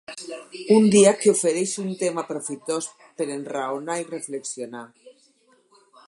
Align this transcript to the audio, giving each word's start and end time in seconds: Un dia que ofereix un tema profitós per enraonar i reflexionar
Un 0.75 0.85
dia 0.93 1.11
que 1.19 1.33
ofereix 1.33 1.73
un 1.83 1.91
tema 1.99 2.23
profitós 2.31 2.87
per 3.19 3.27
enraonar 3.35 4.01
i 4.05 4.09
reflexionar 4.15 4.85